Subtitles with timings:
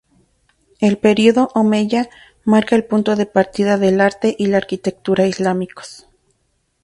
[0.79, 2.09] El período omeya
[2.43, 6.07] marca el punto de partida del arte y la arquitectura islámicos.